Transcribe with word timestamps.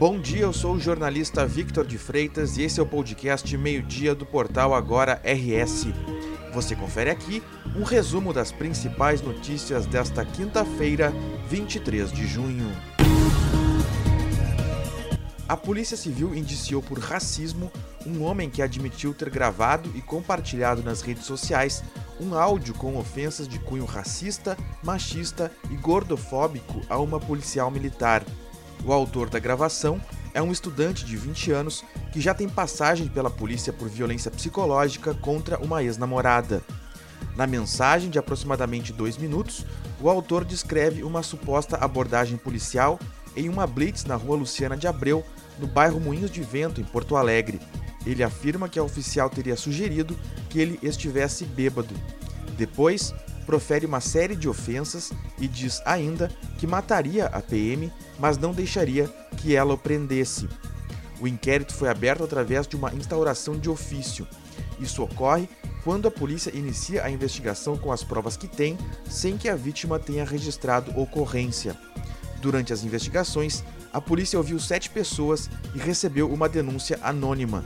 Bom 0.00 0.18
dia, 0.18 0.40
eu 0.40 0.52
sou 0.54 0.76
o 0.76 0.80
jornalista 0.80 1.46
Victor 1.46 1.86
de 1.86 1.98
Freitas 1.98 2.56
e 2.56 2.62
esse 2.62 2.80
é 2.80 2.82
o 2.82 2.86
podcast 2.86 3.54
Meio-Dia 3.54 4.14
do 4.14 4.24
portal 4.24 4.72
Agora 4.72 5.20
RS. 5.22 5.88
Você 6.54 6.74
confere 6.74 7.10
aqui 7.10 7.42
um 7.76 7.82
resumo 7.82 8.32
das 8.32 8.50
principais 8.50 9.20
notícias 9.20 9.84
desta 9.84 10.24
quinta-feira, 10.24 11.12
23 11.50 12.10
de 12.10 12.26
junho. 12.26 12.74
A 15.46 15.54
Polícia 15.54 15.98
Civil 15.98 16.34
indiciou 16.34 16.80
por 16.80 16.98
racismo 16.98 17.70
um 18.06 18.22
homem 18.22 18.48
que 18.48 18.62
admitiu 18.62 19.12
ter 19.12 19.28
gravado 19.28 19.90
e 19.94 20.00
compartilhado 20.00 20.82
nas 20.82 21.02
redes 21.02 21.26
sociais 21.26 21.84
um 22.18 22.34
áudio 22.34 22.72
com 22.72 22.96
ofensas 22.96 23.46
de 23.46 23.58
cunho 23.58 23.84
racista, 23.84 24.56
machista 24.82 25.52
e 25.70 25.74
gordofóbico 25.74 26.80
a 26.88 26.98
uma 26.98 27.20
policial 27.20 27.70
militar. 27.70 28.24
O 28.84 28.92
autor 28.92 29.28
da 29.28 29.38
gravação 29.38 30.00
é 30.32 30.40
um 30.40 30.52
estudante 30.52 31.04
de 31.04 31.16
20 31.16 31.52
anos 31.52 31.84
que 32.12 32.20
já 32.20 32.32
tem 32.32 32.48
passagem 32.48 33.08
pela 33.08 33.30
polícia 33.30 33.72
por 33.72 33.88
violência 33.88 34.30
psicológica 34.30 35.14
contra 35.14 35.58
uma 35.58 35.82
ex-namorada. 35.82 36.62
Na 37.36 37.46
mensagem 37.46 38.10
de 38.10 38.18
aproximadamente 38.18 38.92
dois 38.92 39.16
minutos, 39.16 39.64
o 40.00 40.08
autor 40.08 40.44
descreve 40.44 41.02
uma 41.02 41.22
suposta 41.22 41.76
abordagem 41.76 42.36
policial 42.36 42.98
em 43.36 43.48
uma 43.48 43.66
blitz 43.66 44.04
na 44.04 44.16
rua 44.16 44.36
Luciana 44.36 44.76
de 44.76 44.86
Abreu, 44.86 45.24
no 45.58 45.66
bairro 45.66 46.00
Moinhos 46.00 46.30
de 46.30 46.42
Vento, 46.42 46.80
em 46.80 46.84
Porto 46.84 47.16
Alegre. 47.16 47.60
Ele 48.06 48.22
afirma 48.22 48.68
que 48.68 48.78
a 48.78 48.82
oficial 48.82 49.28
teria 49.28 49.56
sugerido 49.56 50.16
que 50.48 50.58
ele 50.58 50.78
estivesse 50.82 51.44
bêbado. 51.44 51.94
Depois, 52.56 53.14
profere 53.46 53.86
uma 53.86 54.00
série 54.00 54.36
de 54.36 54.48
ofensas 54.48 55.12
e 55.38 55.48
diz 55.48 55.82
ainda 55.84 56.30
que 56.58 56.66
mataria 56.66 57.26
a 57.26 57.40
PM, 57.40 57.92
mas 58.18 58.38
não 58.38 58.52
deixaria 58.52 59.06
que 59.36 59.54
ela 59.54 59.74
o 59.74 59.78
prendesse. 59.78 60.48
O 61.20 61.28
inquérito 61.28 61.74
foi 61.74 61.88
aberto 61.88 62.24
através 62.24 62.66
de 62.66 62.76
uma 62.76 62.94
instauração 62.94 63.58
de 63.58 63.68
ofício. 63.68 64.26
Isso 64.78 65.02
ocorre 65.02 65.48
quando 65.84 66.08
a 66.08 66.10
polícia 66.10 66.54
inicia 66.54 67.04
a 67.04 67.10
investigação 67.10 67.76
com 67.76 67.92
as 67.92 68.02
provas 68.02 68.36
que 68.36 68.48
tem, 68.48 68.78
sem 69.08 69.36
que 69.36 69.48
a 69.48 69.56
vítima 69.56 69.98
tenha 69.98 70.24
registrado 70.24 70.98
ocorrência. 70.98 71.76
Durante 72.40 72.72
as 72.72 72.84
investigações, 72.84 73.62
a 73.92 74.00
polícia 74.00 74.38
ouviu 74.38 74.58
sete 74.58 74.88
pessoas 74.88 75.50
e 75.74 75.78
recebeu 75.78 76.32
uma 76.32 76.48
denúncia 76.48 76.98
anônima. 77.02 77.64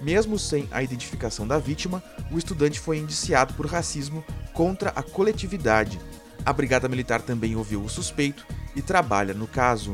Mesmo 0.00 0.38
sem 0.38 0.66
a 0.70 0.82
identificação 0.82 1.46
da 1.46 1.58
vítima, 1.58 2.02
o 2.30 2.38
estudante 2.38 2.80
foi 2.80 2.98
indiciado 2.98 3.54
por 3.54 3.66
racismo 3.66 4.24
contra 4.54 4.90
a 4.90 5.02
coletividade. 5.02 6.00
A 6.44 6.52
Brigada 6.52 6.88
Militar 6.88 7.20
também 7.20 7.54
ouviu 7.54 7.82
o 7.82 7.88
suspeito 7.88 8.46
e 8.74 8.80
trabalha 8.80 9.34
no 9.34 9.46
caso. 9.46 9.92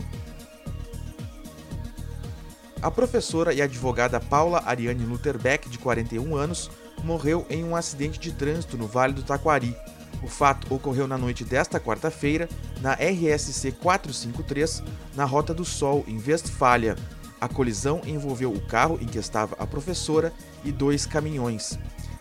A 2.80 2.90
professora 2.90 3.52
e 3.52 3.60
advogada 3.60 4.20
Paula 4.20 4.62
Ariane 4.64 5.04
Lutherbeck, 5.04 5.68
de 5.68 5.78
41 5.78 6.36
anos, 6.36 6.70
morreu 7.02 7.44
em 7.50 7.64
um 7.64 7.74
acidente 7.74 8.18
de 8.18 8.30
trânsito 8.32 8.76
no 8.76 8.86
Vale 8.86 9.12
do 9.12 9.22
Taquari. 9.22 9.76
O 10.22 10.28
fato 10.28 10.72
ocorreu 10.72 11.06
na 11.06 11.18
noite 11.18 11.44
desta 11.44 11.80
quarta-feira, 11.80 12.48
na 12.80 12.92
RSC 12.94 13.72
453, 13.72 14.82
na 15.14 15.24
Rota 15.24 15.52
do 15.52 15.64
Sol, 15.64 16.04
em 16.06 16.20
Westfália. 16.24 16.96
A 17.40 17.48
colisão 17.48 18.00
envolveu 18.06 18.52
o 18.52 18.60
carro 18.60 18.98
em 19.00 19.06
que 19.06 19.18
estava 19.18 19.54
a 19.58 19.66
professora 19.66 20.32
e 20.64 20.72
dois 20.72 21.04
caminhões. 21.04 21.78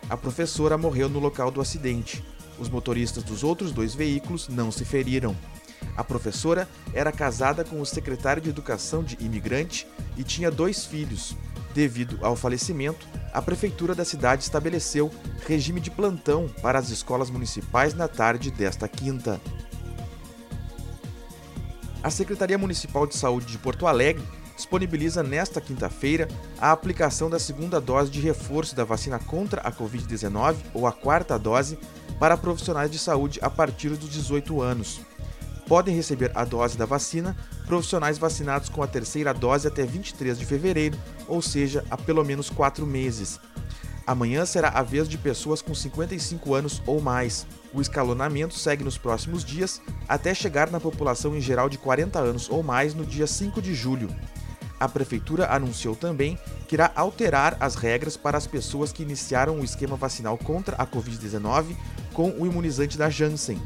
A 0.09 0.17
professora 0.17 0.77
morreu 0.77 1.07
no 1.07 1.19
local 1.19 1.49
do 1.49 1.61
acidente. 1.61 2.23
Os 2.59 2.69
motoristas 2.69 3.23
dos 3.23 3.43
outros 3.43 3.71
dois 3.71 3.95
veículos 3.95 4.47
não 4.49 4.71
se 4.71 4.83
feriram. 4.85 5.35
A 5.95 6.03
professora 6.03 6.67
era 6.93 7.11
casada 7.11 7.63
com 7.63 7.79
o 7.79 7.85
secretário 7.85 8.41
de 8.41 8.49
Educação 8.49 9.03
de 9.03 9.17
imigrante 9.19 9.87
e 10.17 10.23
tinha 10.23 10.51
dois 10.51 10.85
filhos. 10.85 11.35
Devido 11.73 12.17
ao 12.21 12.35
falecimento, 12.35 13.05
a 13.33 13.41
prefeitura 13.41 13.93
da 13.93 14.05
cidade 14.05 14.43
estabeleceu 14.43 15.11
regime 15.45 15.81
de 15.81 15.91
plantão 15.91 16.49
para 16.61 16.79
as 16.79 16.89
escolas 16.89 17.29
municipais 17.29 17.93
na 17.93 18.07
tarde 18.07 18.51
desta 18.51 18.87
quinta. 18.87 19.41
A 22.01 22.09
Secretaria 22.09 22.57
Municipal 22.57 23.07
de 23.07 23.15
Saúde 23.17 23.47
de 23.47 23.57
Porto 23.57 23.87
Alegre 23.87 24.23
disponibiliza 24.55 25.21
nesta 25.21 25.59
quinta-feira 25.59 26.27
a 26.59 26.71
aplicação 26.71 27.29
da 27.29 27.39
segunda 27.39 27.81
dose 27.81 28.09
de 28.09 28.21
reforço 28.21 28.75
da 28.75 28.83
vacina 28.83 29.19
contra 29.19 29.61
a 29.61 29.71
Covid-19, 29.71 30.55
ou 30.73 30.87
a 30.87 30.91
quarta 30.91 31.37
dose, 31.37 31.77
para 32.19 32.37
profissionais 32.37 32.89
de 32.89 32.97
saúde 32.97 33.39
a 33.41 33.49
partir 33.49 33.89
dos 33.89 34.09
18 34.09 34.61
anos. 34.61 35.01
Podem 35.67 35.95
receber 35.95 36.31
a 36.35 36.45
dose 36.45 36.77
da 36.77 36.85
vacina 36.85 37.35
profissionais 37.65 38.17
vacinados 38.17 38.69
com 38.69 38.83
a 38.83 38.87
terceira 38.87 39.33
dose 39.33 39.67
até 39.67 39.83
23 39.83 40.37
de 40.37 40.45
fevereiro, 40.45 40.97
ou 41.27 41.41
seja, 41.41 41.83
há 41.89 41.97
pelo 41.97 42.23
menos 42.23 42.49
quatro 42.49 42.85
meses. 42.85 43.39
Amanhã 44.07 44.45
será 44.45 44.69
a 44.69 44.83
vez 44.83 45.09
de 45.09 45.17
pessoas 45.17 45.63
com 45.63 45.73
55 45.73 46.53
anos 46.53 46.81
ou 46.85 47.01
mais. 47.01 47.47
O 47.73 47.81
escalonamento 47.81 48.53
segue 48.53 48.83
nos 48.83 48.99
próximos 48.99 49.43
dias, 49.43 49.81
até 50.07 50.33
chegar 50.33 50.69
na 50.69 50.79
população 50.79 51.35
em 51.35 51.41
geral 51.41 51.67
de 51.67 51.79
40 51.79 52.19
anos 52.19 52.47
ou 52.47 52.61
mais 52.61 52.93
no 52.93 53.03
dia 53.03 53.25
5 53.25 53.59
de 53.59 53.73
julho. 53.73 54.09
A 54.79 54.89
prefeitura 54.89 55.53
anunciou 55.53 55.95
também 55.95 56.37
que 56.67 56.75
irá 56.75 56.91
alterar 56.95 57.55
as 57.59 57.75
regras 57.75 58.17
para 58.17 58.37
as 58.37 58.45
pessoas 58.45 58.91
que 58.91 59.03
iniciaram 59.03 59.59
o 59.59 59.63
esquema 59.63 59.95
vacinal 59.95 60.37
contra 60.37 60.75
a 60.75 60.85
Covid-19 60.85 61.75
com 62.13 62.31
o 62.31 62.45
imunizante 62.45 62.97
da 62.97 63.09
Janssen. 63.09 63.61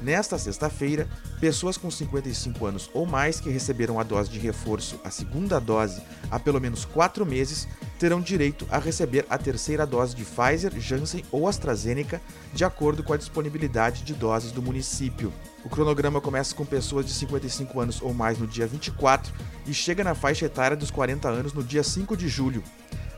Nesta 0.00 0.38
sexta-feira, 0.38 1.08
pessoas 1.40 1.76
com 1.76 1.90
55 1.90 2.64
anos 2.64 2.88
ou 2.94 3.04
mais 3.04 3.40
que 3.40 3.50
receberam 3.50 3.98
a 3.98 4.04
dose 4.04 4.30
de 4.30 4.38
reforço, 4.38 5.00
a 5.04 5.10
segunda 5.10 5.58
dose, 5.58 6.00
há 6.30 6.38
pelo 6.38 6.60
menos 6.60 6.84
quatro 6.84 7.26
meses, 7.26 7.66
terão 7.98 8.20
direito 8.20 8.64
a 8.70 8.78
receber 8.78 9.26
a 9.28 9.36
terceira 9.36 9.84
dose 9.84 10.14
de 10.14 10.24
Pfizer, 10.24 10.72
Janssen 10.78 11.24
ou 11.32 11.48
AstraZeneca, 11.48 12.20
de 12.54 12.64
acordo 12.64 13.02
com 13.02 13.12
a 13.12 13.16
disponibilidade 13.16 14.04
de 14.04 14.14
doses 14.14 14.52
do 14.52 14.62
município. 14.62 15.32
O 15.64 15.68
cronograma 15.68 16.20
começa 16.20 16.54
com 16.54 16.64
pessoas 16.64 17.04
de 17.04 17.12
55 17.12 17.80
anos 17.80 18.00
ou 18.00 18.14
mais 18.14 18.38
no 18.38 18.46
dia 18.46 18.68
24 18.68 19.32
e 19.66 19.74
chega 19.74 20.04
na 20.04 20.14
faixa 20.14 20.46
etária 20.46 20.76
dos 20.76 20.92
40 20.92 21.28
anos 21.28 21.52
no 21.52 21.62
dia 21.64 21.82
5 21.82 22.16
de 22.16 22.28
julho. 22.28 22.62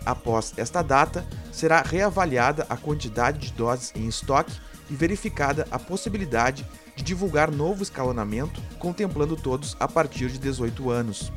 Após 0.04 0.54
esta 0.56 0.80
data, 0.80 1.26
será 1.52 1.82
reavaliada 1.82 2.64
a 2.70 2.76
quantidade 2.76 3.38
de 3.38 3.52
doses 3.52 3.92
em 3.94 4.08
estoque 4.08 4.58
e 4.90 4.94
verificada 4.94 5.66
a 5.70 5.78
possibilidade 5.78 6.66
de 6.96 7.02
divulgar 7.02 7.50
novo 7.50 7.82
escalonamento, 7.82 8.60
contemplando 8.78 9.36
todos 9.36 9.76
a 9.78 9.86
partir 9.86 10.28
de 10.28 10.38
18 10.38 10.90
anos. 10.90 11.32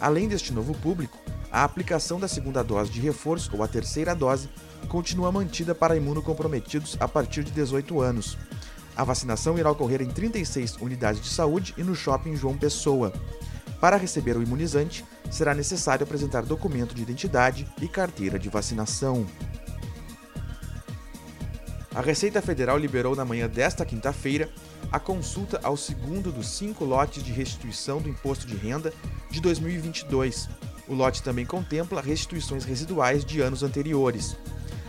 Além 0.00 0.26
deste 0.26 0.52
novo 0.52 0.74
público, 0.74 1.18
a 1.52 1.62
aplicação 1.62 2.18
da 2.18 2.26
segunda 2.26 2.62
dose 2.62 2.90
de 2.90 3.00
reforço 3.00 3.50
ou 3.54 3.62
a 3.62 3.68
terceira 3.68 4.14
dose 4.14 4.48
continua 4.88 5.30
mantida 5.30 5.74
para 5.74 5.96
imunocomprometidos 5.96 6.96
a 6.98 7.06
partir 7.06 7.44
de 7.44 7.50
18 7.52 8.00
anos. 8.00 8.36
A 8.96 9.04
vacinação 9.04 9.58
irá 9.58 9.70
ocorrer 9.70 10.00
em 10.00 10.08
36 10.08 10.76
unidades 10.76 11.20
de 11.20 11.28
saúde 11.28 11.74
e 11.76 11.82
no 11.82 11.94
shopping 11.94 12.34
João 12.34 12.56
Pessoa. 12.56 13.12
Para 13.80 13.96
receber 13.96 14.36
o 14.36 14.42
imunizante, 14.42 15.04
será 15.30 15.54
necessário 15.54 16.04
apresentar 16.04 16.42
documento 16.42 16.94
de 16.94 17.02
identidade 17.02 17.68
e 17.80 17.86
carteira 17.86 18.38
de 18.38 18.48
vacinação. 18.48 19.26
A 21.96 22.02
Receita 22.02 22.42
Federal 22.42 22.76
liberou 22.76 23.16
na 23.16 23.24
manhã 23.24 23.48
desta 23.48 23.82
quinta-feira 23.82 24.50
a 24.92 25.00
consulta 25.00 25.58
ao 25.62 25.78
segundo 25.78 26.30
dos 26.30 26.46
cinco 26.46 26.84
lotes 26.84 27.22
de 27.22 27.32
restituição 27.32 28.02
do 28.02 28.08
imposto 28.10 28.46
de 28.46 28.54
renda 28.54 28.92
de 29.30 29.40
2022. 29.40 30.46
O 30.86 30.92
lote 30.92 31.22
também 31.22 31.46
contempla 31.46 32.02
restituições 32.02 32.64
residuais 32.64 33.24
de 33.24 33.40
anos 33.40 33.62
anteriores. 33.62 34.36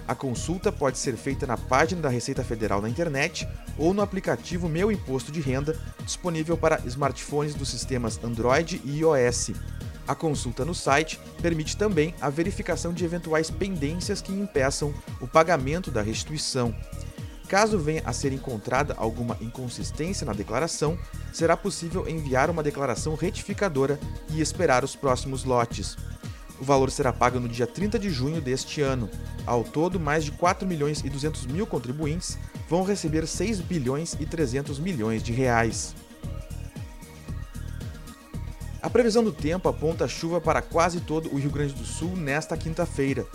A 0.05 0.13
consulta 0.13 0.69
pode 0.69 0.97
ser 0.97 1.15
feita 1.15 1.47
na 1.47 1.55
página 1.55 2.01
da 2.01 2.09
Receita 2.09 2.43
Federal 2.43 2.81
na 2.81 2.89
internet 2.89 3.47
ou 3.77 3.93
no 3.93 4.01
aplicativo 4.01 4.67
Meu 4.67 4.91
Imposto 4.91 5.31
de 5.31 5.39
Renda, 5.39 5.79
disponível 6.03 6.57
para 6.57 6.81
smartphones 6.85 7.55
dos 7.55 7.69
sistemas 7.69 8.21
Android 8.21 8.81
e 8.83 8.99
iOS. 8.99 9.51
A 10.07 10.15
consulta 10.15 10.63
no 10.63 10.73
site 10.73 11.19
permite 11.41 11.75
também 11.75 12.15
a 12.21 12.29
verificação 12.29 12.93
de 12.93 13.03
eventuais 13.03 13.51
pendências 13.51 14.21
que 14.21 14.31
impeçam 14.31 14.93
o 15.19 15.27
pagamento 15.27 15.91
da 15.91 16.01
restituição. 16.01 16.73
Caso 17.47 17.79
venha 17.79 18.01
a 18.05 18.11
ser 18.11 18.33
encontrada 18.33 18.93
alguma 18.97 19.37
inconsistência 19.39 20.25
na 20.25 20.33
declaração, 20.33 20.99
será 21.31 21.55
possível 21.55 22.07
enviar 22.07 22.49
uma 22.49 22.61
declaração 22.61 23.15
retificadora 23.15 23.97
e 24.29 24.41
esperar 24.41 24.83
os 24.83 24.95
próximos 24.95 25.45
lotes. 25.45 25.95
O 26.59 26.63
valor 26.63 26.91
será 26.91 27.13
pago 27.13 27.39
no 27.39 27.47
dia 27.47 27.65
30 27.65 27.97
de 27.99 28.09
junho 28.09 28.41
deste 28.41 28.81
ano. 28.81 29.09
Ao 29.45 29.63
todo, 29.63 29.99
mais 29.99 30.25
de 30.25 30.31
4 30.31 30.67
milhões 30.67 31.01
e 31.05 31.09
200 31.09 31.45
mil 31.45 31.65
contribuintes 31.65 32.37
vão 32.67 32.83
receber 32.83 33.25
6 33.25 33.61
bilhões 33.61 34.17
e 34.19 34.25
300 34.25 34.77
milhões 34.79 35.23
de 35.23 35.31
reais. 35.31 35.95
A 38.81 38.89
previsão 38.89 39.23
do 39.23 39.31
tempo 39.31 39.69
aponta 39.69 40.07
chuva 40.07 40.41
para 40.41 40.61
quase 40.61 40.99
todo 40.99 41.33
o 41.33 41.37
Rio 41.37 41.49
Grande 41.49 41.73
do 41.73 41.85
Sul 41.85 42.15
nesta 42.15 42.57
quinta-feira. 42.57 43.25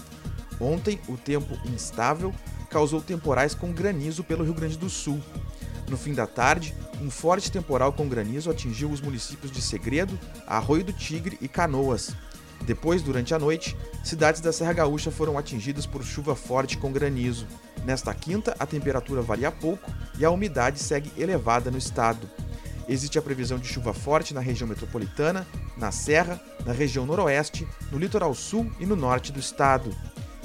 Ontem, 0.61 1.00
o 1.09 1.17
tempo 1.17 1.59
instável 1.67 2.35
causou 2.72 3.02
temporais 3.02 3.54
com 3.54 3.70
granizo 3.70 4.24
pelo 4.24 4.42
Rio 4.42 4.54
Grande 4.54 4.78
do 4.78 4.88
Sul. 4.88 5.20
No 5.88 5.96
fim 5.98 6.14
da 6.14 6.26
tarde, 6.26 6.74
um 7.02 7.10
forte 7.10 7.52
temporal 7.52 7.92
com 7.92 8.08
granizo 8.08 8.50
atingiu 8.50 8.90
os 8.90 9.00
municípios 9.00 9.52
de 9.52 9.60
Segredo, 9.60 10.19
Arroio 10.46 10.82
do 10.82 10.92
Tigre 10.92 11.36
e 11.42 11.48
Canoas. 11.48 12.14
Depois, 12.64 13.02
durante 13.02 13.34
a 13.34 13.38
noite, 13.38 13.76
cidades 14.02 14.40
da 14.40 14.52
Serra 14.52 14.72
Gaúcha 14.72 15.10
foram 15.10 15.36
atingidas 15.36 15.84
por 15.84 16.02
chuva 16.02 16.34
forte 16.34 16.78
com 16.78 16.90
granizo. 16.90 17.46
Nesta 17.84 18.14
quinta, 18.14 18.56
a 18.58 18.64
temperatura 18.64 19.20
varia 19.20 19.50
pouco 19.50 19.90
e 20.18 20.25
a 20.25 20.30
umidade 20.30 20.78
segue 20.78 21.12
elevada 21.18 21.70
no 21.70 21.76
estado. 21.76 22.30
Existe 22.88 23.18
a 23.18 23.22
previsão 23.22 23.58
de 23.58 23.66
chuva 23.66 23.92
forte 23.92 24.32
na 24.32 24.40
região 24.40 24.66
metropolitana, 24.66 25.46
na 25.76 25.92
Serra, 25.92 26.40
na 26.64 26.72
região 26.72 27.04
noroeste, 27.04 27.66
no 27.90 27.98
litoral 27.98 28.34
sul 28.34 28.70
e 28.80 28.86
no 28.86 28.96
norte 28.96 29.30
do 29.30 29.40
estado. 29.40 29.94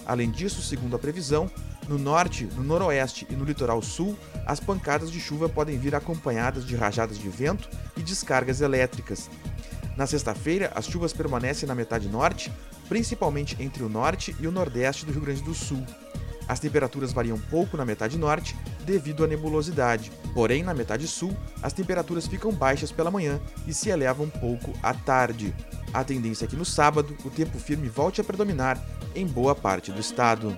Além 0.05 0.31
disso, 0.31 0.61
segundo 0.61 0.95
a 0.95 0.99
previsão, 0.99 1.49
no 1.87 1.97
norte, 1.97 2.45
no 2.55 2.63
noroeste 2.63 3.25
e 3.29 3.35
no 3.35 3.45
litoral 3.45 3.81
sul, 3.81 4.17
as 4.45 4.59
pancadas 4.59 5.11
de 5.11 5.19
chuva 5.19 5.47
podem 5.47 5.77
vir 5.77 5.95
acompanhadas 5.95 6.65
de 6.65 6.75
rajadas 6.75 7.17
de 7.17 7.29
vento 7.29 7.69
e 7.95 8.01
descargas 8.01 8.61
elétricas. 8.61 9.29
Na 9.95 10.05
sexta-feira, 10.05 10.71
as 10.75 10.85
chuvas 10.85 11.13
permanecem 11.13 11.67
na 11.67 11.73
metade 11.73 12.07
norte, 12.07 12.51
principalmente 12.87 13.55
entre 13.59 13.83
o 13.83 13.89
norte 13.89 14.35
e 14.39 14.47
o 14.47 14.51
nordeste 14.51 15.05
do 15.05 15.11
Rio 15.11 15.21
Grande 15.21 15.41
do 15.41 15.53
Sul. 15.53 15.83
As 16.47 16.59
temperaturas 16.59 17.11
variam 17.11 17.37
pouco 17.37 17.75
na 17.75 17.83
metade 17.83 18.17
norte 18.17 18.55
devido 18.85 19.23
à 19.23 19.27
nebulosidade, 19.27 20.11
porém 20.33 20.63
na 20.63 20.73
metade 20.73 21.05
sul 21.07 21.35
as 21.61 21.73
temperaturas 21.73 22.25
ficam 22.25 22.53
baixas 22.53 22.91
pela 22.91 23.11
manhã 23.11 23.39
e 23.67 23.73
se 23.73 23.89
elevam 23.89 24.29
pouco 24.29 24.71
à 24.81 24.93
tarde. 24.93 25.53
A 25.93 26.03
tendência 26.03 26.45
é 26.45 26.47
que 26.47 26.55
no 26.55 26.63
sábado 26.63 27.17
o 27.25 27.29
tempo 27.29 27.59
firme 27.59 27.89
volte 27.89 28.21
a 28.21 28.23
predominar 28.23 28.81
em 29.13 29.25
boa 29.25 29.53
parte 29.53 29.91
do 29.91 29.99
estado. 29.99 30.57